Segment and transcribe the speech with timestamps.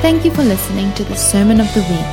[0.00, 2.06] Thank you for listening to the Sermon of the Week.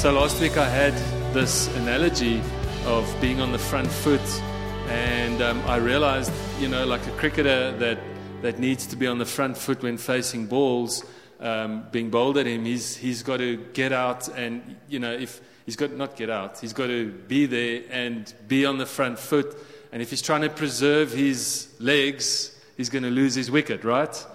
[0.00, 0.94] So last week I had
[1.32, 2.42] this analogy
[2.86, 4.42] of being on the front foot,
[4.88, 8.00] and um, I realized, you know, like a cricketer that,
[8.42, 11.04] that needs to be on the front foot when facing balls,
[11.42, 15.40] um, being bowled at him, he's, he's got to get out and, you know, if
[15.66, 19.18] he's got not get out, he's got to be there and be on the front
[19.18, 19.56] foot.
[19.92, 24.26] And if he's trying to preserve his legs, he's going to lose his wicket, right?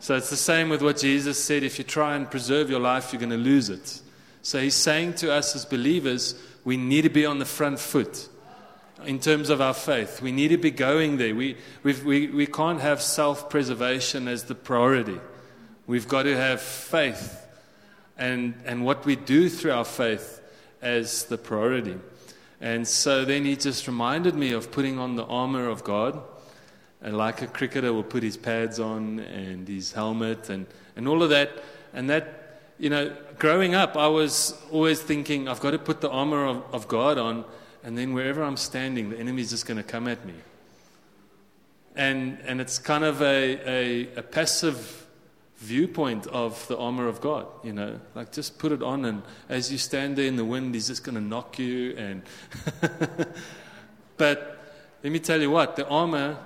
[0.00, 3.12] So it's the same with what Jesus said if you try and preserve your life,
[3.12, 4.00] you're going to lose it.
[4.42, 8.28] So he's saying to us as believers, we need to be on the front foot
[9.06, 10.20] in terms of our faith.
[10.20, 11.34] We need to be going there.
[11.34, 15.18] We, we, we can't have self preservation as the priority.
[15.86, 17.46] We've got to have faith
[18.16, 20.40] and, and what we do through our faith
[20.80, 21.98] as the priority.
[22.60, 26.22] And so then he just reminded me of putting on the armor of God.
[27.02, 31.22] And like a cricketer will put his pads on and his helmet and, and all
[31.22, 31.50] of that.
[31.92, 36.08] And that, you know, growing up, I was always thinking, I've got to put the
[36.08, 37.44] armor of, of God on,
[37.82, 40.34] and then wherever I'm standing, the enemy's just going to come at me.
[41.94, 45.03] And, and it's kind of a, a, a passive
[45.58, 49.70] viewpoint of the armor of God, you know, like just put it on, and as
[49.70, 51.94] you stand there in the wind, He's just going to knock you.
[51.96, 52.22] And
[54.16, 54.54] but
[55.02, 56.38] let me tell you what, the armor,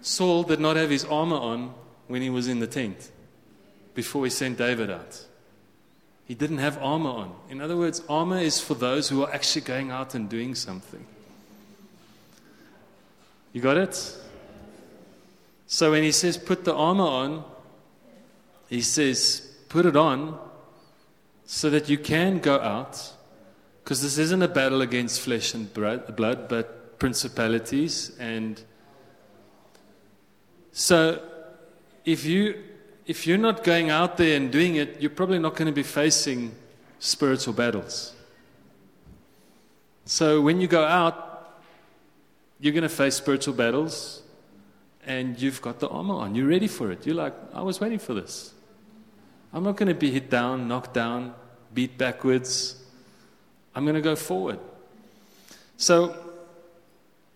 [0.00, 1.74] Saul did not have his armor on
[2.06, 3.10] when he was in the tent
[3.94, 5.24] before he sent David out.
[6.26, 7.34] He didn't have armor on.
[7.50, 11.06] In other words, armor is for those who are actually going out and doing something.
[13.52, 14.14] You got it?
[15.66, 17.44] So when he says put the armor on,
[18.68, 20.38] he says, put it on
[21.44, 23.12] so that you can go out,
[23.82, 28.16] because this isn't a battle against flesh and blood, but principalities.
[28.18, 28.60] And
[30.72, 31.22] so
[32.04, 32.62] if, you,
[33.06, 35.84] if you're not going out there and doing it, you're probably not going to be
[35.84, 36.54] facing
[36.98, 38.14] spiritual battles.
[40.04, 41.60] So when you go out,
[42.58, 44.22] you're going to face spiritual battles
[45.06, 46.34] and you've got the armor on.
[46.34, 47.06] You're ready for it.
[47.06, 48.52] You're like, I was waiting for this.
[49.56, 51.32] I'm not going to be hit down, knocked down,
[51.72, 52.76] beat backwards.
[53.74, 54.58] I'm going to go forward.
[55.78, 56.14] So,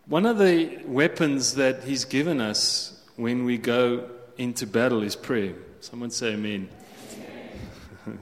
[0.05, 5.55] one of the weapons that He's given us when we go into battle is prayer.
[5.81, 6.69] Someone say amen.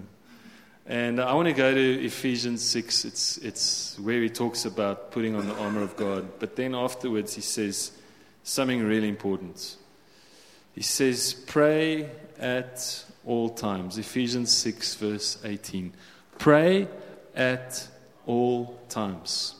[0.86, 3.04] and I want to go to Ephesians 6.
[3.04, 6.38] It's, it's where he talks about putting on the armor of God.
[6.38, 7.90] But then afterwards, he says
[8.44, 9.74] something really important.
[10.76, 12.08] He says, Pray
[12.38, 13.98] at all times.
[13.98, 15.92] Ephesians 6, verse 18.
[16.38, 16.88] Pray
[17.34, 17.88] at
[18.26, 19.54] all times.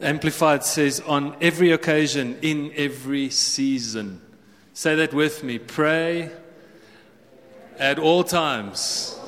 [0.00, 4.20] Amplified says, on every occasion, in every season.
[4.72, 5.58] Say that with me.
[5.58, 6.30] Pray
[7.78, 9.18] at all times.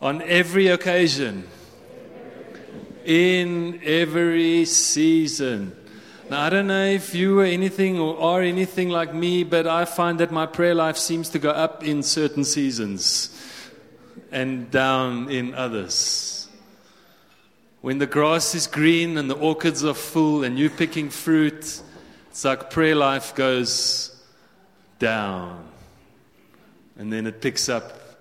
[0.00, 1.48] On every occasion.
[3.04, 5.74] In every season.
[6.30, 9.86] Now, I don't know if you were anything or are anything like me, but I
[9.86, 13.34] find that my prayer life seems to go up in certain seasons
[14.30, 16.46] and down in others.
[17.80, 21.80] When the grass is green and the orchards are full and you're picking fruit,
[22.30, 24.14] it's like prayer life goes
[24.98, 25.66] down
[26.98, 28.18] and then it picks up.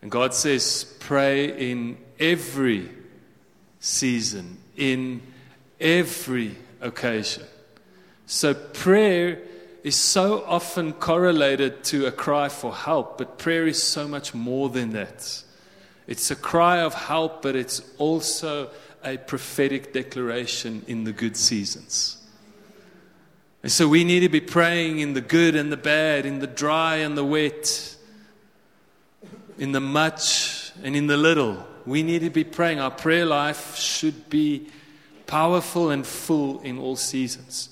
[0.00, 2.88] And God says, pray in every
[3.80, 5.20] season, in
[5.78, 7.44] every occasion.
[8.26, 9.40] So prayer
[9.84, 14.68] is so often correlated to a cry for help, but prayer is so much more
[14.68, 15.42] than that.
[16.06, 18.70] It's a cry of help, but it's also
[19.04, 22.16] a prophetic declaration in the good seasons.
[23.62, 26.46] And so we need to be praying in the good and the bad, in the
[26.46, 27.96] dry and the wet,
[29.58, 31.66] in the much and in the little.
[31.84, 32.80] We need to be praying.
[32.80, 34.68] Our prayer life should be
[35.28, 37.68] powerful and full in all seasons.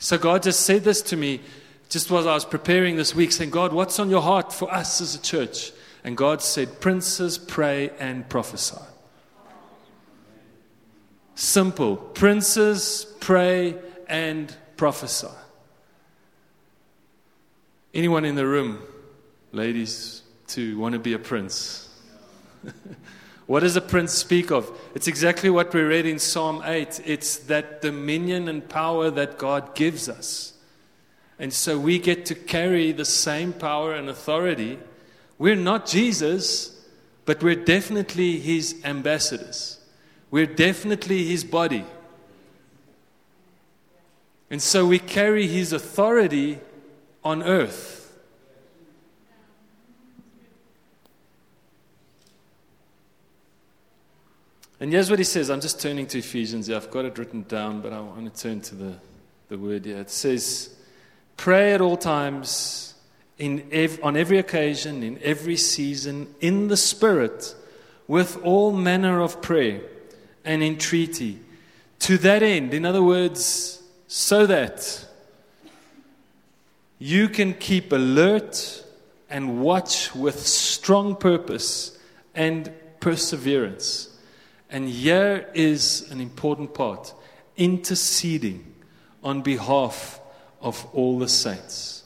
[0.00, 1.40] So God just said this to me
[1.88, 5.00] just as I was preparing this week, saying, God, what's on your heart for us
[5.00, 5.70] as a church?
[6.02, 8.80] And God said, Princes pray and prophesy.
[11.36, 11.96] Simple.
[11.96, 13.76] Princes pray
[14.08, 15.28] and prophesy.
[17.94, 18.80] Anyone in the room,
[19.52, 21.88] ladies, to want to be a prince?
[23.46, 24.70] What does the prince speak of?
[24.94, 27.00] It's exactly what we read in Psalm 8.
[27.04, 30.54] It's that dominion and power that God gives us.
[31.38, 34.78] And so we get to carry the same power and authority.
[35.38, 36.84] We're not Jesus,
[37.24, 39.78] but we're definitely his ambassadors.
[40.30, 41.84] We're definitely his body.
[44.50, 46.58] And so we carry his authority
[47.22, 48.05] on earth.
[54.78, 55.48] And here's what he says.
[55.48, 56.76] I'm just turning to Ephesians here.
[56.76, 58.94] I've got it written down, but I want to turn to the,
[59.48, 59.98] the word here.
[59.98, 60.74] It says,
[61.36, 62.94] Pray at all times,
[63.38, 67.54] in ev- on every occasion, in every season, in the Spirit,
[68.06, 69.80] with all manner of prayer
[70.44, 71.40] and entreaty.
[72.00, 75.06] To that end, in other words, so that
[76.98, 78.84] you can keep alert
[79.28, 81.98] and watch with strong purpose
[82.34, 82.70] and
[83.00, 84.15] perseverance.
[84.76, 87.14] And here is an important part
[87.56, 88.74] interceding
[89.24, 90.20] on behalf
[90.60, 92.04] of all the saints.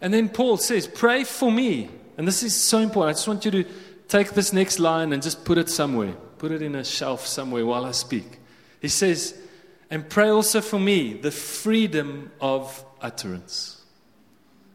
[0.00, 1.88] And then Paul says, Pray for me.
[2.18, 3.10] And this is so important.
[3.10, 3.64] I just want you to
[4.08, 7.64] take this next line and just put it somewhere, put it in a shelf somewhere
[7.64, 8.40] while I speak.
[8.80, 9.40] He says,
[9.88, 13.80] And pray also for me the freedom of utterance.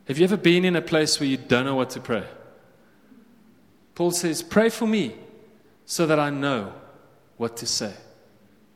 [0.08, 2.24] Have you ever been in a place where you don't know what to pray?
[3.94, 5.18] Paul says, Pray for me
[5.88, 6.74] so that I know
[7.38, 7.94] what to say,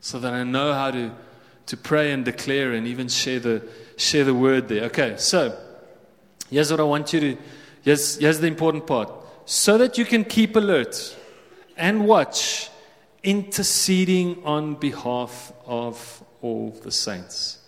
[0.00, 1.12] so that I know how to,
[1.66, 4.84] to pray and declare and even share the, share the word there.
[4.84, 5.56] Okay, so
[6.48, 7.36] here's what I want you to,
[7.82, 9.12] here's, here's the important part.
[9.44, 11.14] So that you can keep alert
[11.76, 12.70] and watch,
[13.22, 17.58] interceding on behalf of all the saints.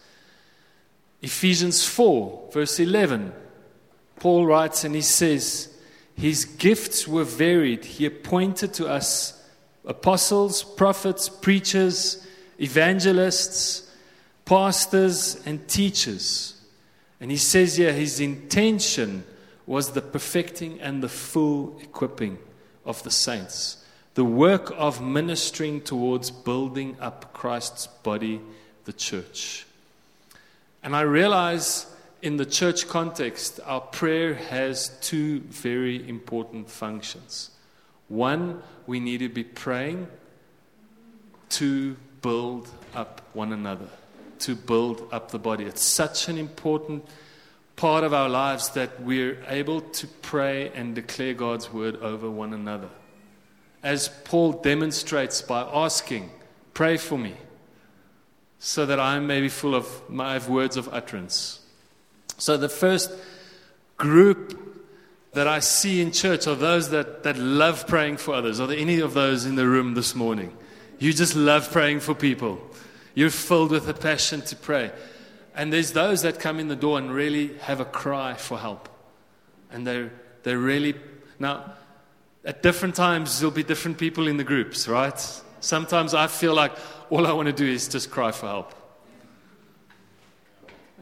[1.21, 3.33] Ephesians 4, verse 11.
[4.17, 5.74] Paul writes and he says,
[6.17, 7.85] His gifts were varied.
[7.85, 9.43] He appointed to us
[9.85, 12.27] apostles, prophets, preachers,
[12.61, 13.91] evangelists,
[14.45, 16.61] pastors, and teachers.
[17.21, 19.25] And he says here his intention
[19.67, 22.39] was the perfecting and the full equipping
[22.85, 23.85] of the saints,
[24.15, 28.41] the work of ministering towards building up Christ's body,
[28.85, 29.67] the church.
[30.83, 31.87] And I realize
[32.25, 37.51] in the church context, our prayer has two very important functions.
[38.09, 40.09] One, we need to be praying
[41.51, 43.89] to build up one another,
[44.39, 45.65] to build up the body.
[45.65, 47.07] It's such an important
[47.77, 52.55] part of our lives that we're able to pray and declare God's word over one
[52.55, 52.89] another.
[53.83, 56.31] As Paul demonstrates by asking,
[56.73, 57.35] Pray for me,
[58.59, 61.61] so that I may be full of my words of utterance.
[62.45, 63.11] So the first
[63.97, 64.85] group
[65.33, 68.61] that I see in church are those that, that love praying for others.
[68.61, 70.55] Are there any of those in the room this morning?
[70.99, 72.61] You just love praying for people.
[73.15, 74.93] You're filled with a passion to pray.
[75.55, 78.91] And there's those that come in the door and really have a cry for help.
[79.71, 80.13] And they're,
[80.43, 80.97] they're really.
[81.39, 81.73] Now,
[82.45, 85.19] at different times, there'll be different people in the groups, right?
[85.61, 86.73] Sometimes I feel like
[87.09, 88.84] all I want to do is just cry for help.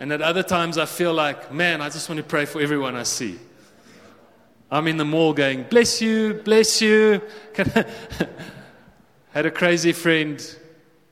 [0.02, 2.96] And at other times, I feel like, man, I just want to pray for everyone
[2.96, 3.38] I see.
[4.68, 7.22] I'm in the mall going, bless you, bless you.
[9.32, 10.44] Had a crazy friend.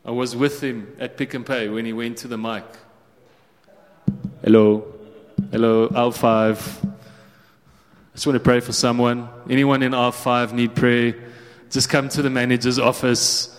[0.04, 2.65] I was with him at Pick n Pay when he went to the mic.
[4.43, 4.93] Hello.
[5.53, 6.24] Hello, R5.
[6.24, 6.88] I
[8.15, 9.29] just want to pray for someone.
[9.48, 11.15] Anyone in R5 need prayer?
[11.70, 13.56] Just come to the manager's office.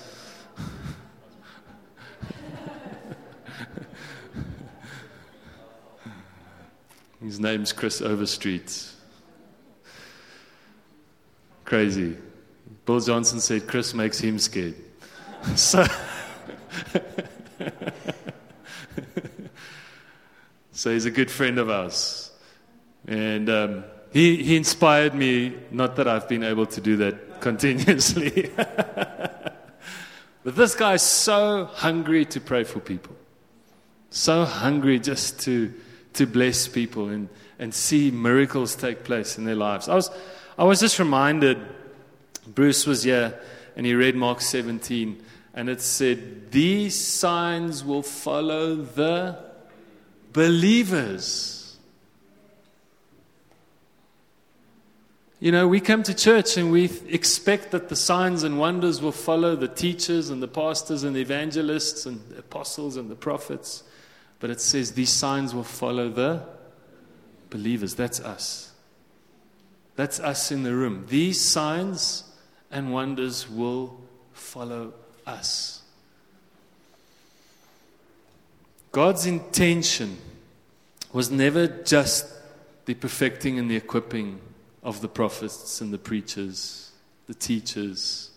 [7.24, 8.88] His name's Chris Overstreet.
[11.66, 12.18] Crazy.
[12.86, 14.74] Bill Johnson said Chris makes him scared.
[15.56, 15.86] so,
[20.72, 22.32] so he's a good friend of ours.
[23.08, 28.52] And um, he, he inspired me, not that I've been able to do that continuously.
[28.56, 29.56] but
[30.44, 33.16] this guy's so hungry to pray for people,
[34.10, 35.72] so hungry just to,
[36.14, 39.88] to bless people and, and see miracles take place in their lives.
[39.88, 40.10] I was,
[40.58, 41.58] I was just reminded,
[42.48, 43.40] Bruce was here
[43.76, 49.38] and he read Mark 17, and it said, These signs will follow the
[50.34, 51.62] believers.
[55.40, 59.12] You know, we come to church and we expect that the signs and wonders will
[59.12, 63.84] follow the teachers and the pastors and the evangelists and the apostles and the prophets.
[64.42, 66.44] But it says these signs will follow the
[67.50, 67.96] believers.
[67.96, 68.74] That's us.
[69.96, 71.06] That's us in the room.
[71.08, 72.26] These signs
[72.70, 73.98] and wonders will
[74.34, 74.94] follow
[75.26, 75.82] us.
[78.92, 80.18] God's intention
[81.14, 82.26] was never just
[82.86, 84.42] the perfecting and the equipping
[84.84, 86.92] of the prophets and the preachers
[87.32, 88.30] the teachers.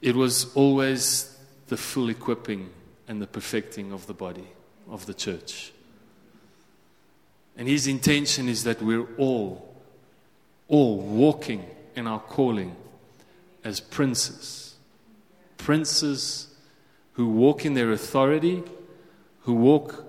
[0.00, 2.70] It was always the full equipping
[3.10, 4.46] and the perfecting of the body
[4.88, 5.72] of the church.
[7.56, 9.74] And his intention is that we're all,
[10.68, 12.76] all walking in our calling
[13.64, 14.76] as princes.
[15.56, 16.54] Princes
[17.14, 18.62] who walk in their authority,
[19.40, 20.04] who walk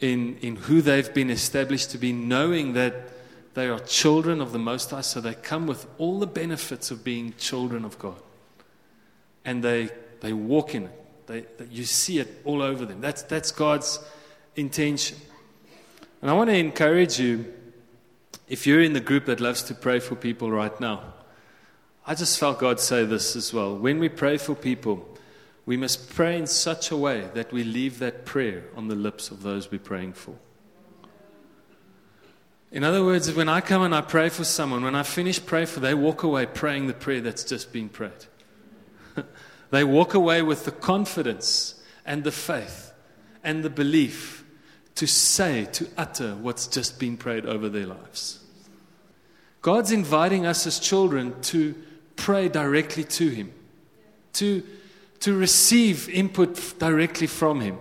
[0.00, 2.94] in, in who they've been established to be, knowing that
[3.54, 7.02] they are children of the Most High, so they come with all the benefits of
[7.02, 8.20] being children of God.
[9.42, 9.88] And they,
[10.20, 11.01] they walk in it.
[11.32, 13.00] They, you see it all over them.
[13.00, 13.98] That's, that's God's
[14.54, 15.16] intention.
[16.20, 17.50] And I want to encourage you
[18.48, 21.14] if you're in the group that loves to pray for people right now,
[22.06, 23.74] I just felt God say this as well.
[23.74, 25.08] When we pray for people,
[25.64, 29.30] we must pray in such a way that we leave that prayer on the lips
[29.30, 30.34] of those we're praying for.
[32.70, 35.68] In other words, when I come and I pray for someone, when I finish praying
[35.68, 38.26] for, they walk away praying the prayer that's just been prayed.
[39.72, 41.74] They walk away with the confidence
[42.04, 42.92] and the faith
[43.42, 44.44] and the belief
[44.96, 48.40] to say, to utter what's just been prayed over their lives.
[49.62, 51.74] God's inviting us as children to
[52.16, 53.50] pray directly to Him,
[54.34, 54.62] to,
[55.20, 57.78] to receive input directly from Him.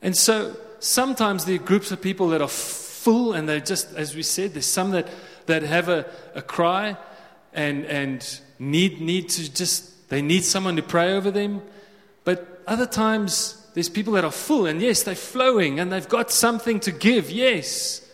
[0.00, 4.16] And so sometimes there are groups of people that are full and they're just, as
[4.16, 5.06] we said, there's some that,
[5.44, 6.96] that have a, a cry
[7.52, 11.62] and, and need, need to just, they need someone to pray over them.
[12.24, 16.30] But other times, there's people that are full, and yes, they're flowing and they've got
[16.30, 18.04] something to give, yes.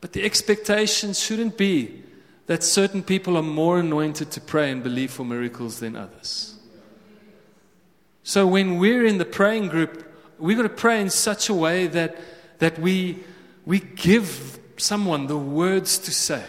[0.00, 2.02] But the expectation shouldn't be
[2.46, 6.58] that certain people are more anointed to pray and believe for miracles than others.
[8.22, 10.06] So when we're in the praying group,
[10.38, 12.16] we've got to pray in such a way that,
[12.58, 13.18] that we,
[13.64, 16.44] we give someone the words to say.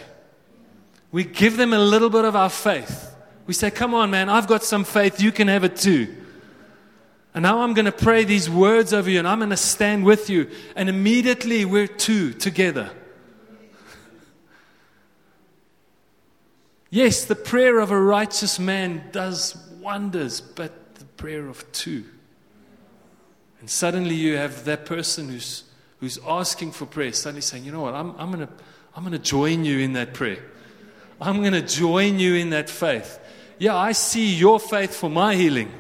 [1.12, 3.11] We give them a little bit of our faith.
[3.52, 5.20] We say, Come on, man, I've got some faith.
[5.20, 6.16] You can have it too.
[7.34, 10.06] And now I'm going to pray these words over you, and I'm going to stand
[10.06, 10.50] with you.
[10.74, 12.92] And immediately we're two together.
[16.90, 22.06] Yes, the prayer of a righteous man does wonders, but the prayer of two.
[23.60, 25.66] And suddenly you have that person who's,
[26.00, 28.54] who's asking for prayer, suddenly saying, you know what, I'm, I'm going to
[28.96, 30.40] I'm going to join you in that prayer.
[31.20, 33.20] I'm going to join you in that faith.
[33.62, 35.72] Yeah, I see your faith for my healing.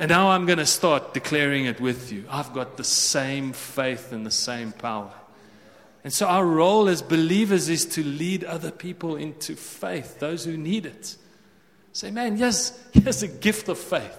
[0.00, 2.24] And now I'm going to start declaring it with you.
[2.28, 5.12] I've got the same faith and the same power.
[6.02, 10.56] And so our role as believers is to lead other people into faith, those who
[10.56, 11.14] need it.
[11.92, 14.18] Say, man, yes, here's a gift of faith.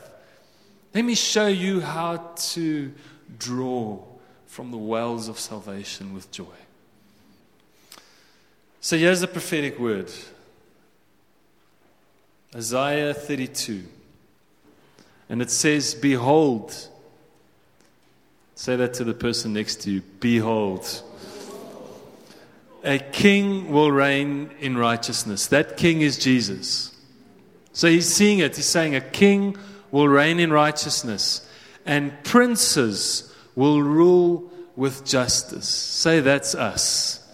[0.96, 2.94] Let me show you how to
[3.38, 4.01] draw
[4.46, 6.46] from the wells of salvation with joy.
[8.80, 10.10] So here's the prophetic word
[12.56, 13.84] Isaiah 32.
[15.30, 16.74] And it says, Behold.
[18.56, 20.01] Say that to the person next to you.
[20.20, 21.04] Behold.
[22.84, 25.48] A king will reign in righteousness.
[25.48, 26.96] That king is Jesus.
[27.74, 28.56] So he's seeing it.
[28.56, 29.58] He's saying, A king
[29.92, 31.48] will reign in righteousness,
[31.86, 35.68] and princes will rule with justice.
[35.68, 37.26] Say, That's us.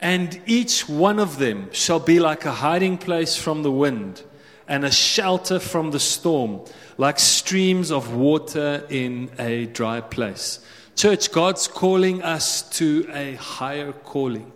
[0.00, 4.22] And each one of them shall be like a hiding place from the wind
[4.68, 6.60] and a shelter from the storm,
[6.98, 10.60] like streams of water in a dry place.
[10.96, 14.50] Church, God's calling us to a higher calling.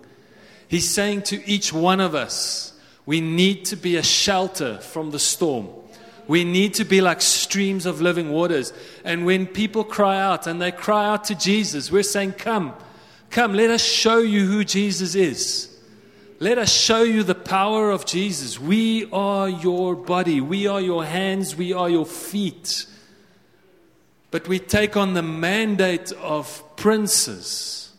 [0.68, 2.72] He's saying to each one of us,
[3.06, 5.68] we need to be a shelter from the storm.
[6.28, 8.72] We need to be like streams of living waters.
[9.04, 12.74] And when people cry out and they cry out to Jesus, we're saying, Come,
[13.30, 15.70] come, let us show you who Jesus is.
[16.38, 18.58] Let us show you the power of Jesus.
[18.58, 22.86] We are your body, we are your hands, we are your feet.
[24.30, 27.92] But we take on the mandate of princes,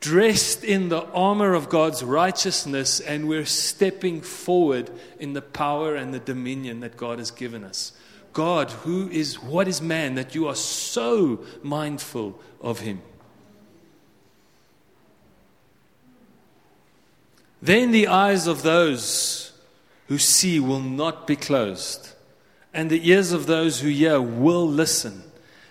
[0.00, 6.14] dressed in the armor of God's righteousness, and we're stepping forward in the power and
[6.14, 7.92] the dominion that God has given us.
[8.32, 13.02] God, who is, what is man that you are so mindful of him?
[17.60, 19.52] Then the eyes of those
[20.06, 22.14] who see will not be closed
[22.78, 25.22] and the ears of those who hear will listen,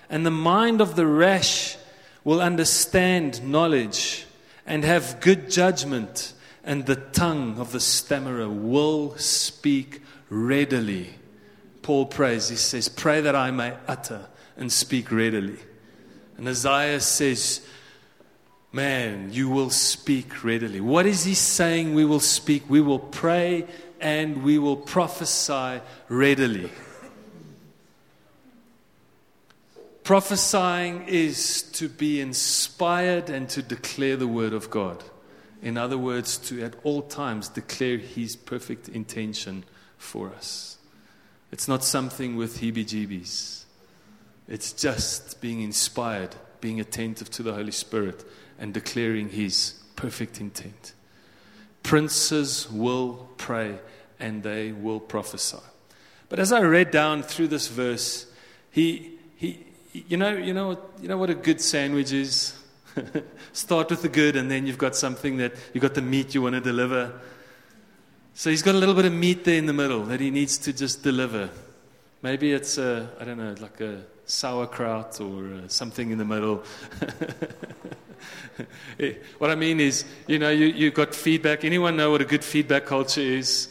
[0.10, 1.78] and the mind of the rash
[2.24, 4.26] will understand knowledge
[4.66, 11.14] and have good judgment, and the tongue of the stammerer will speak readily.
[11.82, 14.28] Paul prays, he says, Pray that I may utter
[14.58, 15.60] and speak readily.
[16.36, 17.66] And Isaiah says,
[18.72, 20.82] man, you will speak readily.
[20.82, 21.94] What is he saying?
[21.94, 22.70] We will speak.
[22.70, 23.66] We will pray
[24.00, 26.70] and we will prophesy readily.
[30.04, 35.04] Prophesying is to be inspired and to declare the word of God.
[35.62, 39.66] In other words, to at all times declare his perfect intention
[39.98, 40.78] for us.
[41.52, 43.64] It's not something with heebie jeebies,
[44.48, 48.24] it's just being inspired, being attentive to the Holy Spirit,
[48.60, 50.94] and declaring his perfect intent.
[51.84, 53.80] Princes will pray
[54.20, 55.58] and they will prophesy.
[56.30, 58.26] But as I read down through this verse,
[58.72, 62.54] he, he, you know, you know, you know what a good sandwich is.
[63.54, 66.42] Start with the good, and then you've got something that you've got the meat you
[66.42, 67.20] want to deliver.
[68.34, 70.58] So he's got a little bit of meat there in the middle that he needs
[70.60, 71.50] to just deliver.
[72.22, 76.64] Maybe it's a, I don't know, like a sauerkraut or uh, something in the middle.
[79.40, 81.64] what I mean is, you know, you, you got feedback.
[81.64, 83.70] Anyone know what a good feedback culture is?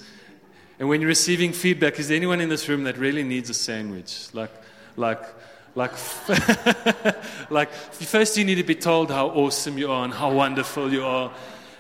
[0.78, 3.54] And when you're receiving feedback, is there anyone in this room that really needs a
[3.54, 4.28] sandwich?
[4.32, 4.50] Like,
[4.96, 5.22] like,
[5.74, 5.92] like,
[7.50, 11.04] like, first you need to be told how awesome you are and how wonderful you
[11.04, 11.32] are.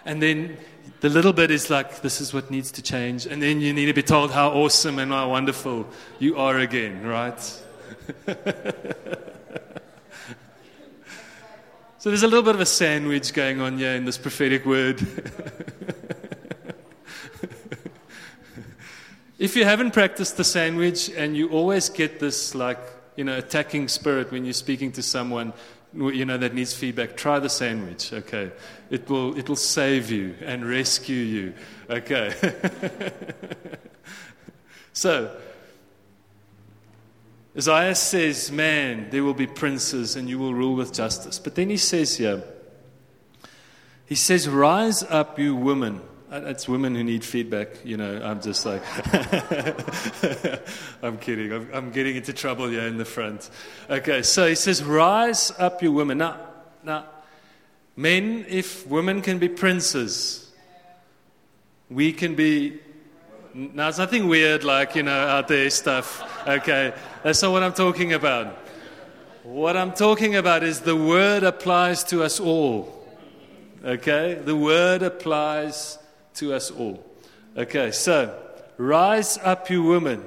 [0.04, 0.56] And then
[1.00, 3.26] the little bit is like, this is what needs to change.
[3.26, 5.86] And then you need to be told how awesome and how wonderful
[6.18, 7.62] you are again, right?
[11.98, 15.00] so there's a little bit of a sandwich going on here in this prophetic word.
[19.38, 22.78] if you haven't practiced the sandwich and you always get this like,
[23.16, 25.52] you know, attacking spirit when you're speaking to someone,
[25.94, 28.50] you know, that needs feedback, try the sandwich, okay?
[28.90, 31.54] It will, it will save you and rescue you,
[31.88, 32.32] okay?
[34.92, 35.34] so,
[37.56, 41.38] Isaiah says, Man, there will be princes and you will rule with justice.
[41.38, 42.42] But then he says here,
[44.04, 46.02] He says, Rise up, you women.
[46.30, 47.68] Uh, it's women who need feedback.
[47.84, 48.82] You know, I'm just like,
[51.02, 51.52] I'm kidding.
[51.52, 53.48] I'm, I'm, getting into trouble here in the front.
[53.88, 56.18] Okay, so he says, Rise up, you women.
[56.18, 56.40] Now,
[56.82, 57.06] now,
[57.96, 60.50] men, if women can be princes,
[61.88, 62.80] we can be.
[63.56, 66.46] Now, it's nothing weird like, you know, out there stuff.
[66.46, 66.92] Okay,
[67.22, 68.48] that's not what I'm talking about.
[69.44, 73.02] What I'm talking about is the word applies to us all.
[73.82, 74.34] Okay?
[74.34, 75.98] The word applies
[76.34, 77.02] to us all.
[77.56, 78.38] Okay, so
[78.76, 80.22] rise up, you women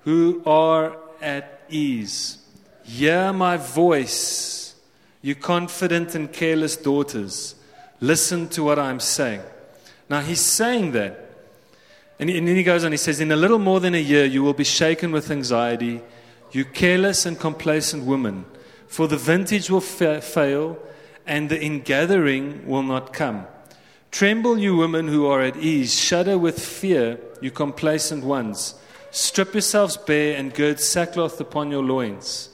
[0.00, 2.38] who are at ease.
[2.82, 4.74] Hear my voice,
[5.22, 7.54] you confident and careless daughters.
[8.00, 9.42] Listen to what I'm saying.
[10.10, 11.26] Now, he's saying that.
[12.18, 14.42] And, then he goes on, he says, In a little more than a year, you
[14.42, 16.00] will be shaken with anxiety,
[16.50, 18.44] you careless and complacent woman,
[18.88, 20.78] for the vintage will fa- fail,
[21.26, 23.46] and the ingathering will not come.
[24.10, 25.94] Tremble, you women who are at ease.
[25.94, 28.74] Shudder with fear, you complacent ones.
[29.10, 32.50] Strip yourselves bare and gird sackcloth upon your loins.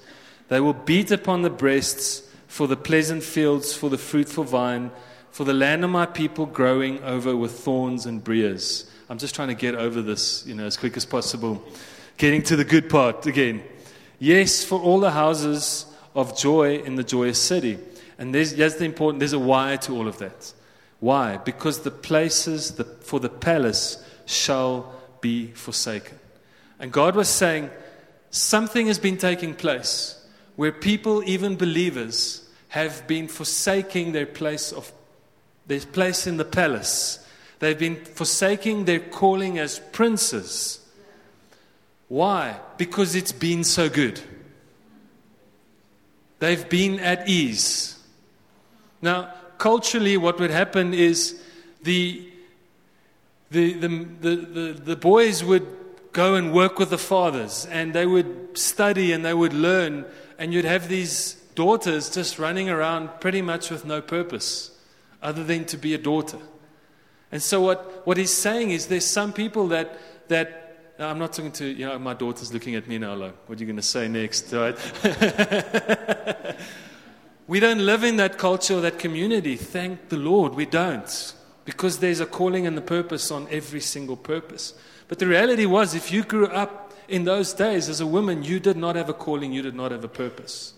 [0.49, 4.91] They will beat upon the breasts for the pleasant fields, for the fruitful vine,
[5.31, 8.91] for the land of my people growing over with thorns and briers.
[9.09, 11.63] I'm just trying to get over this, you know, as quick as possible.
[12.17, 13.63] Getting to the good part again.
[14.19, 17.79] Yes, for all the houses of joy in the joyous city.
[18.19, 20.53] And there's, that's the important, there's a why to all of that.
[21.01, 21.37] Why?
[21.37, 26.19] Because the places the, for the palace shall be forsaken.
[26.79, 27.71] And God was saying,
[28.31, 30.25] something has been taking place
[30.57, 34.93] where people, even believers, have been forsaking their place of
[35.67, 37.24] their place in the palace.
[37.65, 40.87] They've been forsaking their calling as princes.
[42.09, 42.61] Why?
[42.77, 44.21] Because it's been so good.
[46.41, 47.99] They've been at ease.
[49.01, 51.41] Now, culturally, what would happen is
[51.83, 52.29] the,
[53.51, 55.67] the, the, the, the, boys would
[56.13, 60.05] go and work with the fathers, and they would study and they would learn,
[60.39, 64.71] and you'd have these daughters just running around pretty much with no purpose
[65.23, 66.41] other than to be a daughter.
[67.35, 71.53] And so, what, what he's saying is there's some people that, that I'm not talking
[71.53, 73.83] to, you know, my daughter's looking at me now, like, what are you going to
[73.83, 74.79] say next, right?
[77.47, 79.57] We don't live in that culture that community.
[79.57, 81.35] Thank the Lord, we don't.
[81.65, 84.75] Because there's a calling and a purpose on every single purpose.
[85.09, 88.61] But the reality was, if you grew up in those days as a woman, you
[88.61, 90.73] did not have a calling, you did not have a purpose.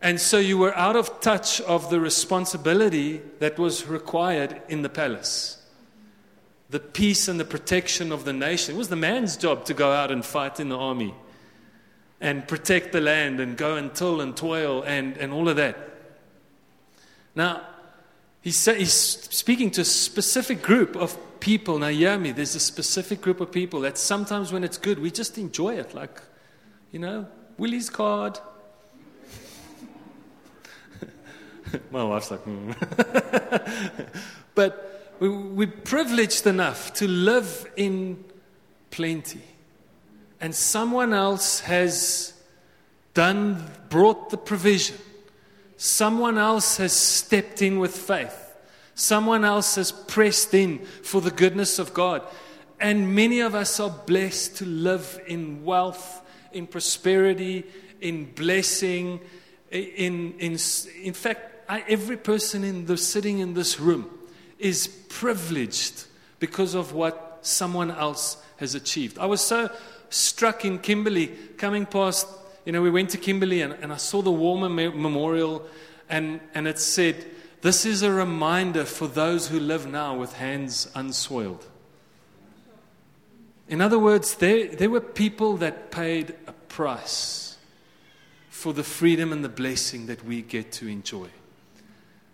[0.00, 4.88] And so you were out of touch of the responsibility that was required in the
[4.88, 5.60] palace.
[6.70, 8.76] The peace and the protection of the nation.
[8.76, 11.14] It was the man's job to go out and fight in the army
[12.20, 15.76] and protect the land and go and till and toil and, and all of that.
[17.34, 17.62] Now,
[18.40, 21.78] he's, he's speaking to a specific group of people.
[21.78, 25.10] Now, hear me, there's a specific group of people that sometimes when it's good, we
[25.10, 25.94] just enjoy it.
[25.94, 26.20] Like,
[26.92, 28.38] you know, Woolies card.
[31.90, 34.08] My wife's like, mm.
[34.54, 38.24] but we, we're privileged enough to live in
[38.90, 39.42] plenty.
[40.40, 42.32] And someone else has
[43.14, 44.96] done, brought the provision.
[45.76, 48.44] Someone else has stepped in with faith.
[48.94, 52.22] Someone else has pressed in for the goodness of God.
[52.80, 57.64] And many of us are blessed to live in wealth, in prosperity,
[58.00, 59.20] in blessing.
[59.70, 60.58] In, in,
[61.02, 64.10] in fact, I, every person in the, sitting in this room
[64.58, 66.04] is privileged
[66.40, 69.18] because of what someone else has achieved.
[69.18, 69.70] I was so
[70.10, 72.26] struck in Kimberley coming past,
[72.64, 75.66] you know, we went to Kimberley and, and I saw the War Memorial
[76.08, 77.24] and, and it said,
[77.60, 81.66] this is a reminder for those who live now with hands unsoiled.
[83.68, 87.58] In other words, there, there were people that paid a price
[88.48, 91.28] for the freedom and the blessing that we get to enjoy.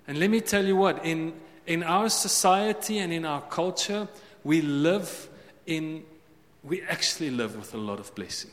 [0.06, 1.34] And let me tell you what, in,
[1.66, 4.08] in our society and in our culture,
[4.42, 5.28] we live
[5.66, 6.04] in,
[6.62, 8.50] we actually live with a lot of blessing.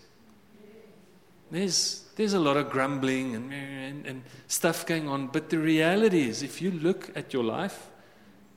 [1.52, 5.28] There's, there's a lot of grumbling and, and, and stuff going on.
[5.28, 7.90] But the reality is, if you look at your life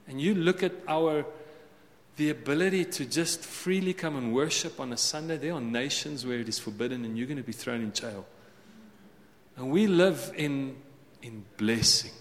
[0.06, 1.26] and you look at our
[2.16, 6.38] the ability to just freely come and worship on a Sunday, there are nations where
[6.38, 8.24] it is forbidden and you're going to be thrown in jail.
[9.56, 10.76] And we live in,
[11.22, 12.12] in blessing.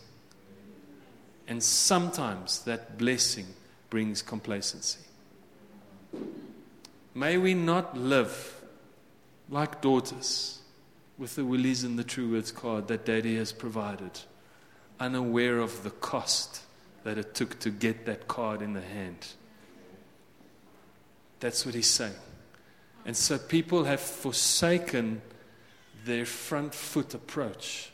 [1.48, 3.48] And sometimes that blessing
[3.90, 5.00] brings complacency.
[7.14, 8.62] May we not live
[9.50, 10.60] like daughters
[11.18, 14.20] with the Woolies and the Truworths card that Daddy has provided,
[15.00, 16.62] unaware of the cost
[17.04, 19.28] that it took to get that card in the hand.
[21.40, 22.16] That's what he's saying.
[23.06, 25.22] And so people have forsaken
[26.06, 27.92] their front foot approach,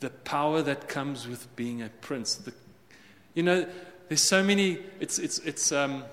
[0.00, 2.34] the power that comes with being a prince.
[2.34, 2.52] The,
[3.34, 3.66] you know,
[4.08, 6.04] there's so many, it's, it's, it's, um,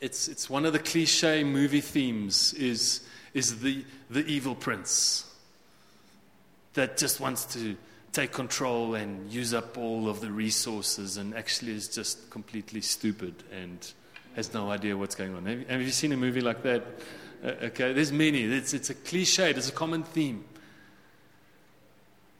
[0.00, 5.28] it's, it's one of the cliche movie themes is, is the, the evil prince
[6.74, 7.76] that just wants to
[8.12, 13.34] take control and use up all of the resources and actually is just completely stupid
[13.52, 13.92] and
[14.34, 15.46] has no idea what's going on.
[15.46, 16.84] Have you, have you seen a movie like that?
[17.44, 18.42] Uh, okay, there's many.
[18.44, 20.44] It's, it's a cliche, it's a common theme.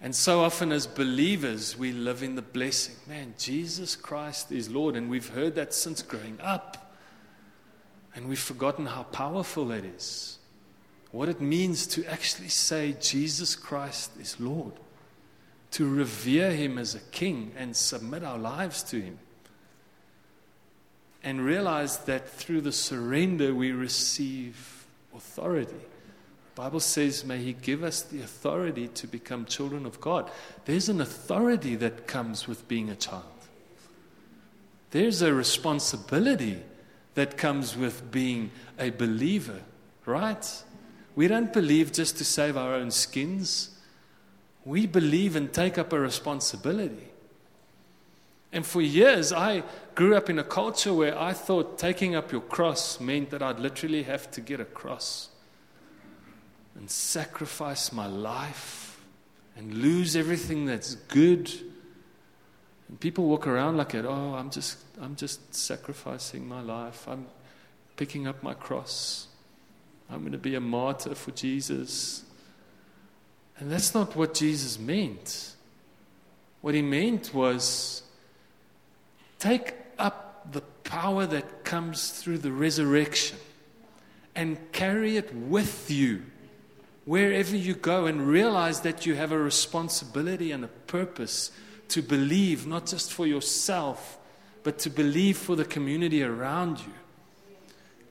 [0.03, 2.97] And so often, as believers, we live in the blessing.
[3.09, 4.97] Man, Jesus Christ is Lord.
[4.97, 6.93] And we've heard that since growing up.
[8.15, 10.39] And we've forgotten how powerful that is
[11.13, 14.73] what it means to actually say Jesus Christ is Lord,
[15.73, 19.19] to revere Him as a King and submit our lives to Him.
[21.23, 25.77] And realize that through the surrender we receive authority.
[26.55, 30.31] Bible says, May He give us the authority to become children of God.
[30.65, 33.25] There's an authority that comes with being a child.
[34.91, 36.59] There's a responsibility
[37.15, 39.61] that comes with being a believer,
[40.05, 40.63] right?
[41.15, 43.71] We don't believe just to save our own skins.
[44.65, 47.09] We believe and take up a responsibility.
[48.53, 49.63] And for years, I
[49.95, 53.59] grew up in a culture where I thought taking up your cross meant that I'd
[53.59, 55.31] literally have to get a cross
[56.77, 59.01] and sacrifice my life
[59.57, 61.51] and lose everything that's good.
[62.89, 67.07] And people walk around like it, oh, I'm just, I'm just sacrificing my life.
[67.09, 67.27] I'm
[67.97, 69.29] picking up my cross.
[70.11, 72.25] I'm going to be a martyr for Jesus.
[73.59, 75.55] And that's not what Jesus meant.
[76.63, 78.03] What he meant was
[79.39, 83.39] take up the power that comes through the resurrection
[84.35, 86.23] and carry it with you
[87.05, 91.51] wherever you go and realize that you have a responsibility and a purpose
[91.89, 94.19] to believe, not just for yourself,
[94.63, 96.93] but to believe for the community around you.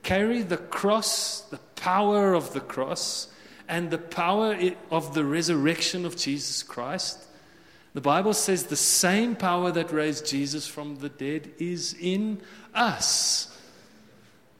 [0.03, 3.27] Carry the cross, the power of the cross
[3.67, 4.57] and the power
[4.89, 7.25] of the resurrection of Jesus Christ.
[7.93, 12.41] The Bible says the same power that raised Jesus from the dead is in
[12.73, 13.57] us.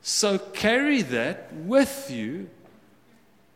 [0.02, 2.50] So carry that with you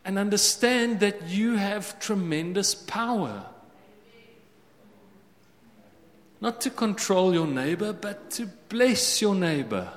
[0.06, 3.44] and understand that you have tremendous power.
[6.40, 9.90] Not to control your neighbor, but to bless your neighbor.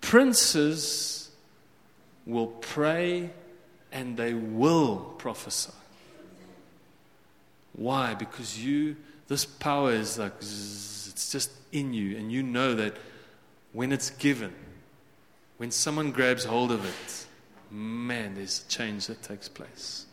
[0.00, 1.30] Princes
[2.26, 3.30] will pray
[3.90, 5.72] and they will prophesy.
[7.72, 8.14] Why?
[8.14, 8.94] Because you,
[9.26, 12.96] this power is like, zzz, it's just in you, and you know that
[13.72, 14.54] when it's given,
[15.56, 17.26] when someone grabs hold of it,
[17.70, 20.06] man, there's a change that takes place.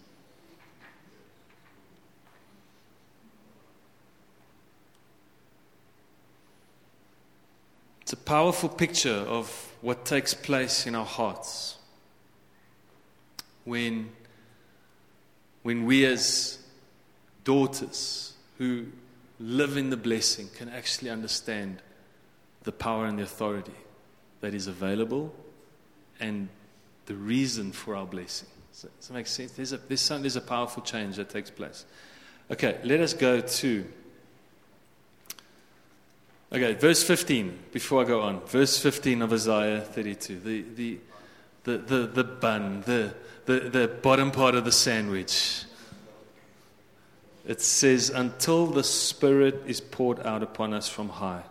[8.02, 11.78] It's a powerful picture of what takes place in our hearts
[13.66, 14.10] when,
[15.64, 16.60] when we, as
[17.44, 18.88] daughters who
[19.40, 21.82] live in the blessing, can actually understand
[22.64, 23.74] the power and the authority
[24.44, 25.34] that is available
[26.20, 26.50] and
[27.06, 28.50] the reason for our blessing.
[28.82, 29.54] That, does that make sense?
[29.54, 31.86] There's a, there's, some, there's a powerful change that takes place.
[32.52, 33.86] Okay, let us go to.
[36.52, 38.42] Okay, verse 15, before I go on.
[38.42, 40.40] Verse 15 of Isaiah 32.
[40.40, 40.98] The, the,
[41.64, 43.14] the, the, the bun, the,
[43.46, 45.64] the, the bottom part of the sandwich.
[47.48, 51.44] It says, Until the Spirit is poured out upon us from high,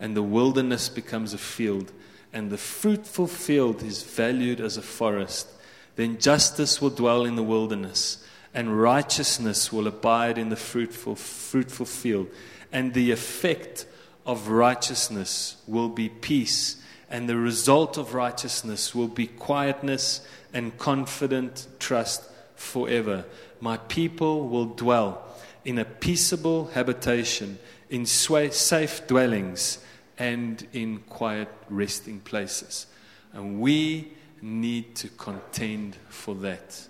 [0.00, 1.92] and the wilderness becomes a field,
[2.32, 5.48] and the fruitful field is valued as a forest,
[5.96, 11.86] then justice will dwell in the wilderness, and righteousness will abide in the fruitful, fruitful
[11.86, 12.28] field.
[12.72, 13.86] And the effect
[14.24, 16.76] of righteousness will be peace,
[17.10, 20.20] and the result of righteousness will be quietness
[20.52, 23.24] and confident trust forever.
[23.60, 25.26] My people will dwell
[25.64, 29.78] in a peaceable habitation, in safe dwellings,
[30.20, 32.86] and in quiet resting places.
[33.32, 36.86] And we need to contend for that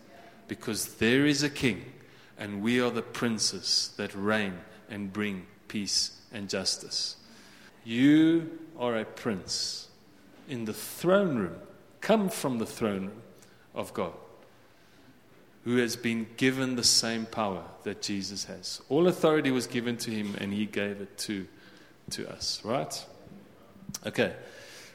[0.48, 1.84] because there is a king,
[2.36, 4.58] and we are the princes that reign
[4.90, 7.16] and bring peace and justice.
[7.84, 9.88] You are a prince
[10.48, 11.56] in the throne room,
[12.00, 13.22] come from the throne room
[13.76, 14.12] of God,
[15.64, 18.80] who has been given the same power that Jesus has.
[18.88, 21.46] All authority was given to him, and he gave it to,
[22.10, 23.06] to us, right?
[24.06, 24.34] Okay,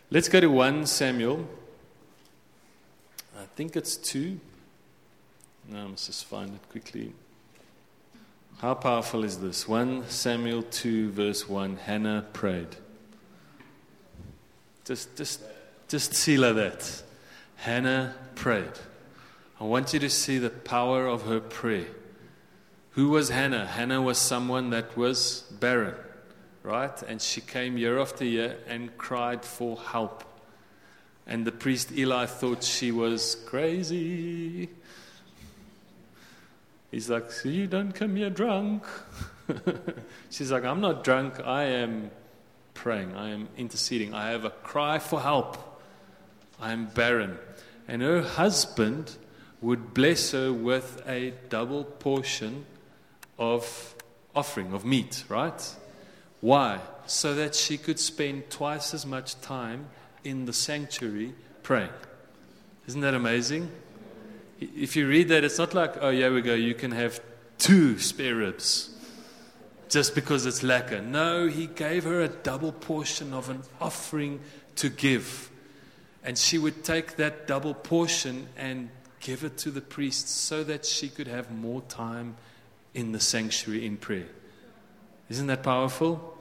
[0.10, 1.48] let's go to 1 Samuel.
[3.38, 4.40] I think it's 2.
[5.70, 7.14] No, I must just find it quickly.
[8.60, 9.68] How powerful is this?
[9.68, 12.76] 1 Samuel 2, verse 1 Hannah prayed.
[14.86, 15.42] Just, just,
[15.88, 17.04] just seal that.
[17.58, 18.72] Hannah prayed.
[19.60, 21.88] I want you to see the power of her prayer.
[22.92, 23.66] Who was Hannah?
[23.66, 25.96] Hannah was someone that was barren,
[26.65, 27.01] right?
[27.04, 30.23] And she came year after year and cried for help.
[31.28, 34.69] And the priest Eli thought she was crazy.
[36.91, 38.84] He's like, You don't come here drunk.
[40.30, 41.39] She's like, I'm not drunk.
[41.45, 42.12] I am
[42.73, 43.15] praying.
[43.15, 44.13] I am interceding.
[44.13, 45.58] I have a cry for help.
[46.60, 47.38] I am barren.
[47.88, 49.17] And her husband
[49.62, 52.65] would bless her with a double portion
[53.38, 53.95] of
[54.36, 55.75] offering, of meat, right?
[56.46, 56.80] Why?
[57.08, 59.88] So that she could spend twice as much time
[60.24, 61.90] in the sanctuary praying.
[62.86, 63.72] Isn't that amazing?
[64.60, 67.20] If you read that, it's not like, oh, yeah, we go, you can have
[67.58, 68.92] two spare ribs
[69.90, 71.04] just because it's lekker.
[71.04, 74.40] No, he gave her a double portion of an offering
[74.76, 75.50] to give.
[76.24, 80.86] And she would take that double portion and give it to the priest so that
[80.86, 82.36] she could have more time
[82.94, 84.28] in the sanctuary in prayer.
[85.28, 86.34] Isn't that powerful?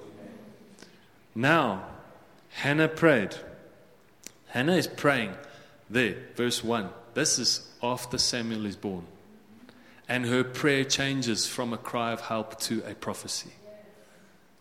[1.35, 1.85] Now,
[2.51, 3.35] Hannah prayed.
[4.49, 5.35] Hannah is praying
[5.91, 6.89] there, verse 1.
[7.15, 9.05] This is after Samuel is born.
[10.09, 13.51] And her prayer changes from a cry of help to a prophecy.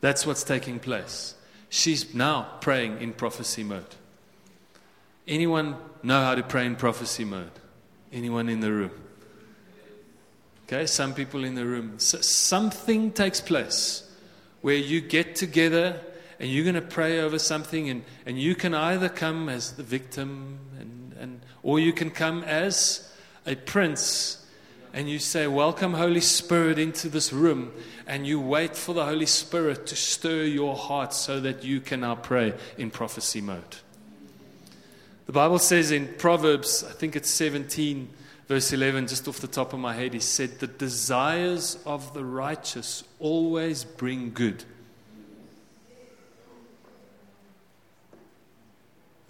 [0.01, 1.35] That's what's taking place.
[1.69, 3.95] She's now praying in prophecy mode.
[5.27, 7.51] Anyone know how to pray in prophecy mode?
[8.11, 8.91] Anyone in the room?
[10.67, 11.99] Okay, some people in the room.
[11.99, 14.09] So something takes place
[14.61, 15.99] where you get together
[16.43, 19.81] and you're going to pray over something, and, and you can either come as the
[19.81, 23.09] victim, and, and, or you can come as
[23.47, 24.45] a prince
[24.91, 27.71] and you say, Welcome, Holy Spirit, into this room,
[28.05, 32.01] and you wait for the Holy Spirit to stir your heart so that you can
[32.01, 33.77] now pray in prophecy mode.
[35.27, 38.09] The Bible says in Proverbs, I think it's 17,
[38.49, 42.25] verse 11, just off the top of my head, he said, The desires of the
[42.25, 44.65] righteous always bring good.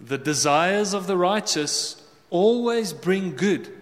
[0.00, 3.72] The desires of the righteous always bring good.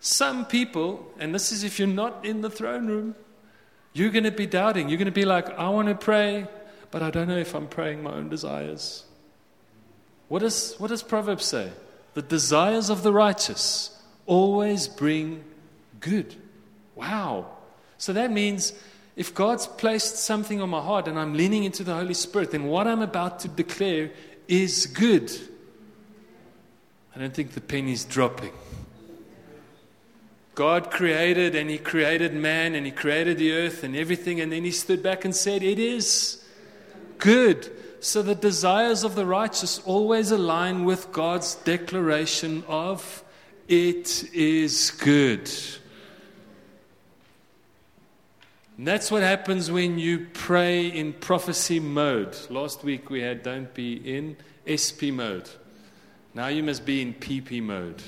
[0.00, 3.14] Some people, and this is if you're not in the throne room,
[3.92, 4.88] you're going to be doubting.
[4.88, 6.46] You're going to be like, I want to pray,
[6.90, 9.04] but I don't know if I'm praying my own desires.
[10.28, 11.70] What, is, what does Proverbs say?
[12.14, 15.44] The desires of the righteous always bring
[16.00, 16.34] good.
[16.94, 17.46] Wow.
[17.98, 18.72] So that means
[19.16, 22.64] if God's placed something on my heart and I'm leaning into the Holy Spirit, then
[22.64, 24.10] what I'm about to declare
[24.50, 25.30] is good.
[27.14, 28.52] I don't think the penny's dropping.
[30.54, 34.64] God created and He created man and He created the earth and everything, and then
[34.64, 36.44] He stood back and said, It is
[37.18, 37.70] good.
[38.00, 43.22] So the desires of the righteous always align with God's declaration of
[43.68, 45.50] it is good.
[48.80, 52.34] And that's what happens when you pray in prophecy mode.
[52.48, 55.50] Last week we had don't be in SP mode.
[56.32, 58.02] Now you must be in PP mode.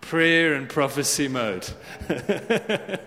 [0.00, 1.68] Prayer and prophecy mode.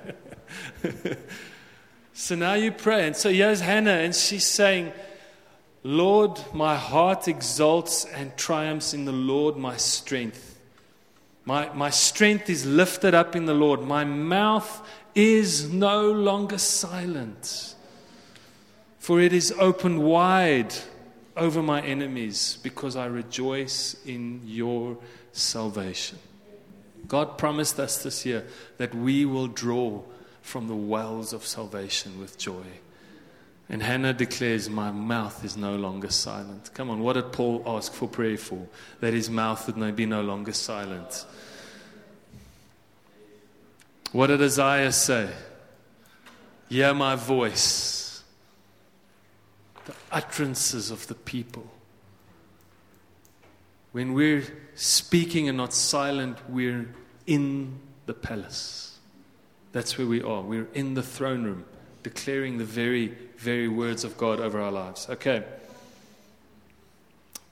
[2.13, 3.08] so now you pray.
[3.08, 4.91] And so here's Hannah, and she's saying,
[5.84, 10.60] Lord, my heart exalts and triumphs in the Lord, my strength.
[11.46, 13.82] My, my strength is lifted up in the Lord.
[13.82, 14.86] My mouth
[15.17, 17.73] is no longer silent,
[18.99, 20.75] for it is opened wide
[21.36, 24.95] over my enemies because I rejoice in your
[25.32, 26.19] salvation.
[27.08, 28.45] God promised us this year
[28.77, 30.03] that we will draw
[30.43, 32.65] from the wells of salvation with joy.
[33.69, 36.69] And Hannah declares, My mouth is no longer silent.
[36.75, 38.67] Come on, what did Paul ask for prayer for?
[38.99, 41.25] That his mouth would be no longer silent.
[44.12, 45.30] What did Isaiah say?
[46.70, 48.24] Hear my voice,
[49.86, 51.70] the utterances of the people.
[53.91, 54.43] When we're
[54.76, 56.93] speaking and not silent, we're
[57.26, 58.98] in the palace.
[59.72, 60.41] That's where we are.
[60.41, 61.65] We're in the throne room,
[62.04, 65.08] declaring the very, very words of God over our lives.
[65.10, 65.43] Okay.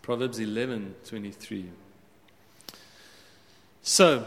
[0.01, 1.65] Proverbs 11 23.
[3.81, 4.25] So,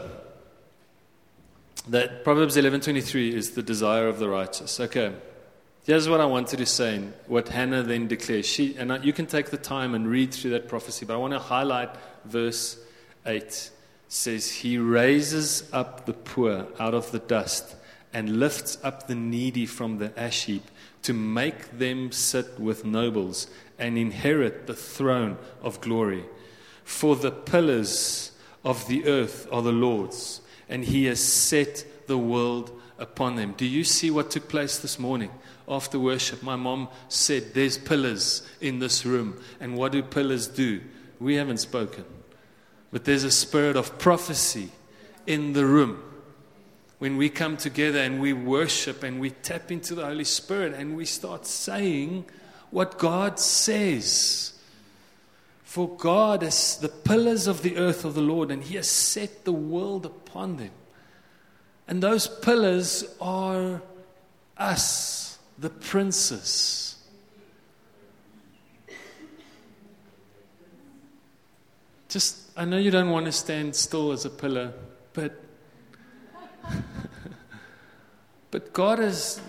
[1.87, 4.79] that Proverbs 11:23 is the desire of the righteous.
[4.79, 5.13] Okay.
[5.85, 8.45] Here's what I wanted to say, and what Hannah then declares.
[8.45, 11.33] She, and you can take the time and read through that prophecy, but I want
[11.33, 11.89] to highlight
[12.25, 12.77] verse
[13.25, 13.37] 8.
[13.37, 13.71] It
[14.07, 17.75] says, He raises up the poor out of the dust
[18.13, 20.63] and lifts up the needy from the ash heap
[21.03, 26.25] to make them sit with nobles and inherit the throne of glory.
[26.83, 28.31] For the pillars
[28.63, 33.53] of the earth are the Lord's and He has set the world upon them.
[33.57, 35.31] Do you see what took place this morning?
[35.67, 39.41] After worship, my mom said, There's pillars in this room.
[39.59, 40.81] And what do pillars do?
[41.19, 42.05] We haven't spoken.
[42.91, 44.69] But there's a spirit of prophecy
[45.27, 46.03] in the room.
[46.97, 50.97] When we come together and we worship and we tap into the Holy Spirit and
[50.97, 52.25] we start saying
[52.71, 54.53] what God says.
[55.69, 59.45] For God is the pillars of the earth of the Lord, and He has set
[59.45, 60.71] the world upon them.
[61.87, 63.79] And those pillars are
[64.57, 66.97] us, the princes.
[72.07, 74.73] Just, I know you don't want to stand still as a pillar,
[75.13, 75.39] but.
[78.49, 79.39] but God is,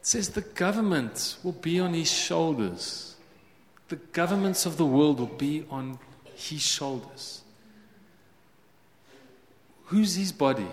[0.00, 3.11] says the government will be on his shoulders
[3.92, 5.98] the governments of the world will be on
[6.34, 7.42] his shoulders.
[9.84, 10.72] Who's his body?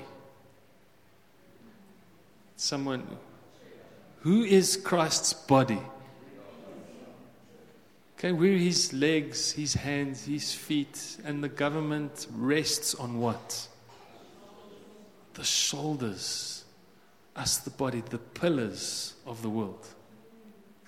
[2.56, 3.06] Someone.
[4.22, 5.82] Who is Christ's body?
[8.18, 13.68] Okay, we're his legs, his hands, his feet, and the government rests on what?
[15.34, 16.64] The shoulders.
[17.36, 19.86] Us, the body, the pillars of the world.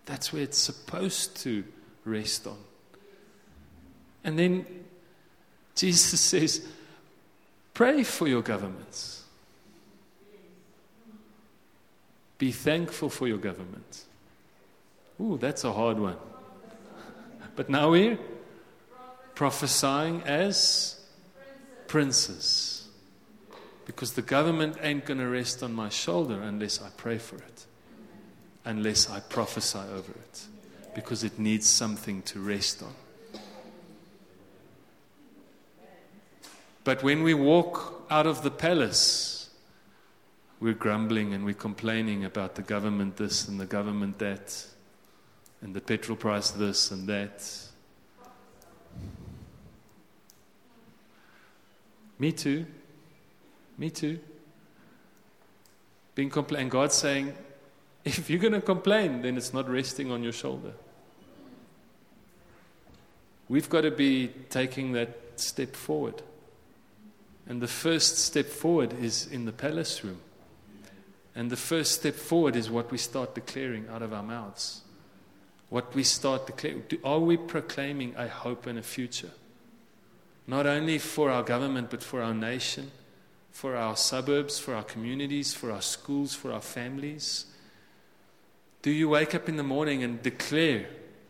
[0.06, 1.66] That's where it's supposed to
[2.06, 2.58] rest on.
[4.24, 4.66] And then
[5.76, 6.68] Jesus says,
[7.74, 9.24] Pray for your governments.
[12.38, 14.04] Be thankful for your government.
[15.20, 16.18] Ooh, that's a hard one.
[17.56, 18.18] But now we're
[19.36, 21.00] prophesying as
[21.88, 22.88] princes.
[23.86, 27.66] Because the government ain't going to rest on my shoulder unless I pray for it,
[28.66, 30.48] unless I prophesy over it
[30.94, 32.94] because it needs something to rest on.
[36.84, 39.50] But when we walk out of the palace,
[40.60, 44.66] we're grumbling and we're complaining about the government this and the government that,
[45.62, 47.48] and the petrol price this and that.
[52.18, 52.66] Me too.
[53.78, 54.20] Me too.
[56.14, 57.34] Being compl- and God saying,
[58.06, 60.74] if you're going to complain, then it's not resting on your shoulder.
[63.52, 66.22] We've got to be taking that step forward.
[67.46, 70.22] And the first step forward is in the palace room.
[71.36, 74.84] And the first step forward is what we start declaring out of our mouths.
[75.68, 76.84] What we start declaring.
[77.04, 79.32] Are we proclaiming a hope and a future?
[80.48, 82.90] Not only for our government, but for our nation,
[83.52, 87.48] for our suburbs, for our communities, for our schools, for our families.
[88.82, 90.86] Do you wake up in the morning and declare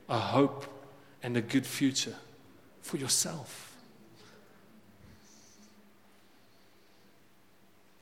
[0.07, 0.67] a hope
[1.24, 2.15] and a good future
[2.82, 3.72] for yourself?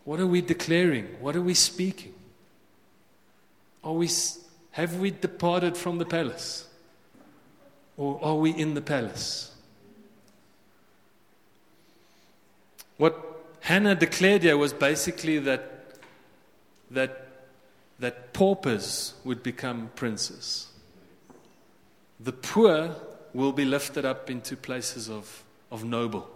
[0.05, 1.05] What are we declaring?
[1.19, 2.13] What are we speaking?
[3.83, 4.09] Are we,
[4.71, 6.67] have we departed from the palace?
[7.95, 9.51] Or are we in the palace?
[12.97, 15.85] What Hannah declared here was basically that,
[16.91, 17.27] that,
[17.99, 20.69] that paupers would become princes.
[22.19, 22.95] The poor
[23.33, 26.29] will be lifted up into places of, of noble.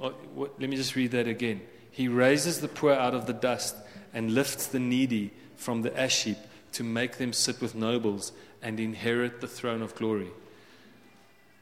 [0.00, 1.60] Oh, let me just read that again.
[1.90, 3.76] He raises the poor out of the dust
[4.12, 6.38] and lifts the needy from the ash heap
[6.72, 8.32] to make them sit with nobles
[8.62, 10.30] and inherit the throne of glory.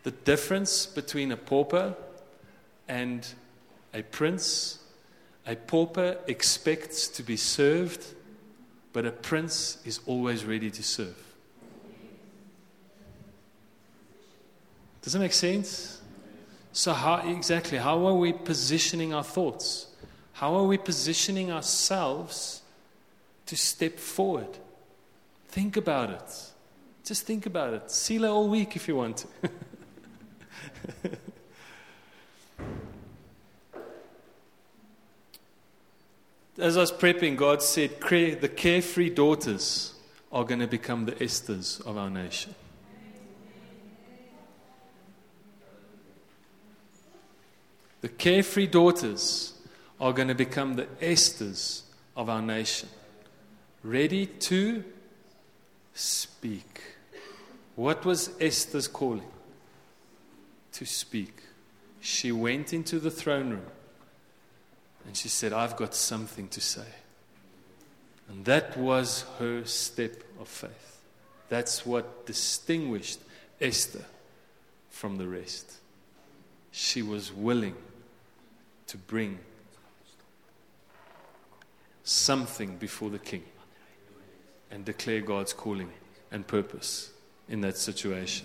[0.04, 1.94] The difference between a pauper
[2.88, 3.26] and
[3.92, 4.78] a prince,
[5.46, 8.04] a pauper expects to be served,
[8.92, 11.31] but a prince is always ready to serve.
[15.02, 16.00] Does that make sense?
[16.72, 19.88] So, how exactly, how are we positioning our thoughts?
[20.34, 22.62] How are we positioning ourselves
[23.46, 24.58] to step forward?
[25.48, 26.52] Think about it.
[27.04, 27.90] Just think about it.
[27.90, 29.26] Selah all week if you want to.
[36.58, 39.94] As I was prepping, God said, the carefree daughters
[40.30, 42.54] are going to become the Esthers of our nation.
[48.02, 49.54] The carefree daughters
[50.00, 51.82] are going to become the Esthers
[52.16, 52.88] of our nation,
[53.84, 54.84] ready to
[55.94, 56.82] speak.
[57.76, 59.30] What was Esther's calling?
[60.72, 61.42] To speak.
[62.00, 63.66] She went into the throne room
[65.06, 66.88] and she said, I've got something to say.
[68.28, 71.00] And that was her step of faith.
[71.48, 73.20] That's what distinguished
[73.60, 74.04] Esther
[74.90, 75.74] from the rest.
[76.72, 77.76] She was willing
[78.92, 79.38] to bring
[82.04, 83.42] something before the king
[84.70, 85.88] and declare God's calling
[86.30, 87.10] and purpose
[87.48, 88.44] in that situation.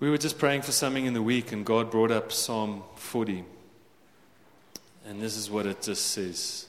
[0.00, 3.42] We were just praying for something in the week, and God brought up Psalm 40.
[5.08, 6.66] And this is what it just says.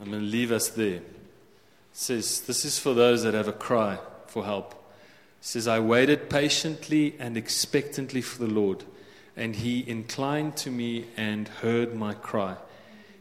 [0.00, 0.94] I'm going to leave us there.
[0.94, 1.04] It
[1.92, 3.98] says, This is for those that have a cry
[4.28, 4.72] for help.
[4.72, 8.84] It says, I waited patiently and expectantly for the Lord,
[9.36, 12.56] and he inclined to me and heard my cry.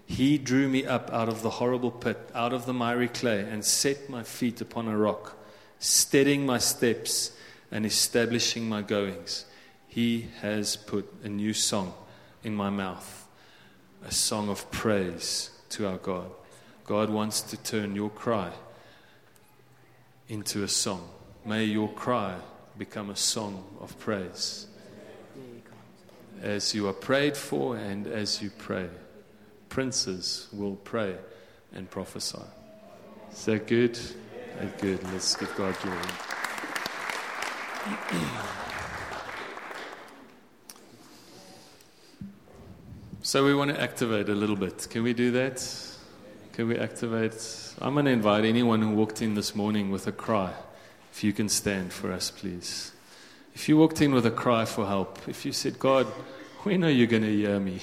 [0.06, 3.64] He drew me up out of the horrible pit, out of the miry clay, and
[3.64, 5.38] set my feet upon a rock,
[5.78, 7.38] steadying my steps
[7.72, 9.46] and establishing my goings.
[9.88, 11.94] He has put a new song
[12.44, 13.28] in my mouth,
[14.04, 16.32] a song of praise to our God.
[16.86, 18.52] God wants to turn your cry
[20.28, 21.08] into a song.
[21.46, 22.36] May your cry
[22.78, 24.69] become a song of praise
[26.42, 28.90] as you are prayed for and as you pray
[29.70, 31.16] princes will pray
[31.74, 32.40] and prophesy.
[33.32, 33.98] Is that good?
[34.60, 35.02] That's good.
[35.14, 36.00] Let's give God glory.
[43.22, 44.88] so we want to activate a little bit.
[44.90, 45.64] Can we do that?
[46.54, 47.74] Can we activate?
[47.80, 50.52] I'm going to invite anyone who walked in this morning with a cry.
[51.14, 52.92] If you can stand for us, please.
[53.60, 56.08] If you walked in with a cry for help, if you said, God,
[56.64, 57.82] when are you going to hear me?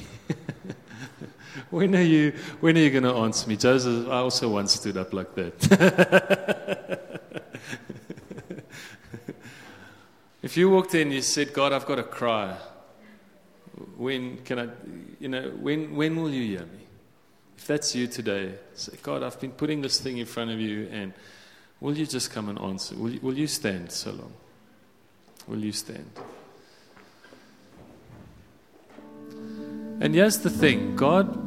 [1.71, 3.59] when are you when are you going to answer me?
[3.59, 5.53] Joseph i also once stood up like that.
[10.43, 12.57] If you walked in you said god i've got a cry.
[13.99, 14.69] When can i
[15.21, 16.87] you know when when will you hear me?
[17.59, 20.89] If that's you today say god i've been putting this thing in front of you
[20.91, 21.13] and
[21.81, 22.97] will you just come and answer?
[22.97, 24.33] Will you, will you stand so long
[25.47, 26.11] will you stand
[30.01, 31.47] and here's the thing God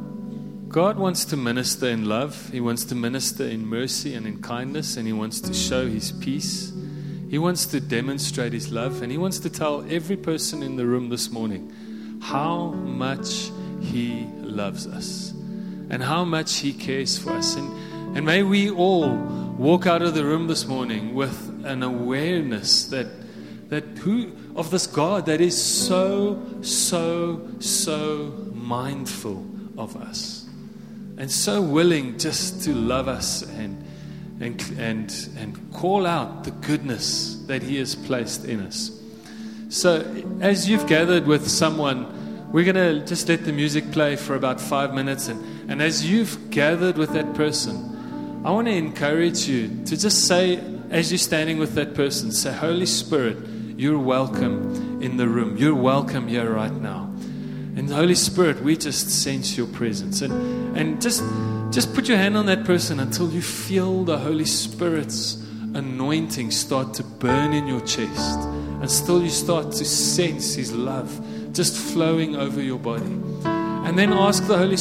[0.70, 2.48] God wants to minister in love.
[2.50, 6.12] He wants to minister in mercy and in kindness, and He wants to show His
[6.12, 6.72] peace.
[7.28, 10.86] He wants to demonstrate His love, and He wants to tell every person in the
[10.86, 11.72] room this morning
[12.22, 15.32] how much He loves us
[15.90, 17.56] and how much He cares for us.
[17.56, 22.84] And, and may we all walk out of the room this morning with an awareness
[22.86, 23.08] that,
[23.70, 29.46] that who, of this God that is so, so, so mindful
[29.78, 30.46] of us
[31.16, 33.84] and so willing just to love us and,
[34.40, 38.90] and, and, and call out the goodness that He has placed in us.
[39.68, 40.04] So,
[40.40, 44.60] as you've gathered with someone, we're going to just let the music play for about
[44.60, 45.28] five minutes.
[45.28, 50.26] And, and as you've gathered with that person, I want to encourage you to just
[50.26, 50.58] say,
[50.90, 53.36] as you're standing with that person, say, Holy Spirit,
[53.80, 55.56] you're welcome in the room.
[55.56, 57.04] You're welcome here right now.
[57.76, 60.20] And the Holy Spirit, we just sense your presence.
[60.20, 61.22] And, and just,
[61.70, 65.36] just put your hand on that person until you feel the Holy Spirit's
[65.72, 68.40] anointing start to burn in your chest.
[68.82, 71.18] Until you start to sense His love
[71.54, 73.16] just flowing over your body.
[73.46, 74.76] And then ask the Holy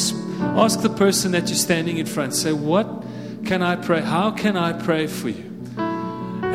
[0.59, 3.05] ask the person that you're standing in front, say, What
[3.45, 4.01] can I pray?
[4.01, 5.48] How can I pray for you?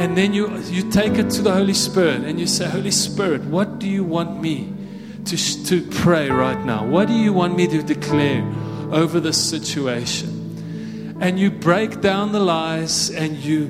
[0.00, 3.42] And then you, you take it to the Holy Spirit and you say, Holy Spirit,
[3.44, 4.72] what do you want me
[5.24, 6.84] to, to pray right now?
[6.84, 8.42] What do you want me to declare
[8.92, 11.16] over this situation?
[11.20, 13.68] And you break down the lies and you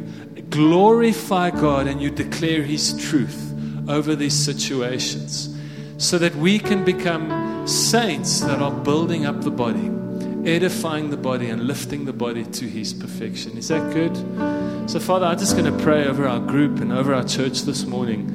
[0.50, 3.52] glorify God and you declare His truth
[3.88, 5.54] over these situations
[5.98, 9.90] so that we can become saints that are building up the body,
[10.50, 13.56] edifying the body, and lifting the body to His perfection.
[13.56, 14.16] Is that good?
[14.86, 17.86] So, Father, I'm just going to pray over our group and over our church this
[17.86, 18.30] morning.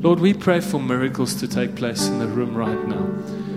[0.00, 3.04] Lord, we pray for miracles to take place in the room right now.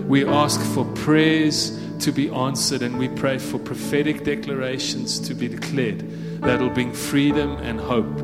[0.06, 5.48] We ask for prayers to be answered, and we pray for prophetic declarations to be
[5.48, 6.08] declared
[6.42, 8.20] that will bring freedom and hope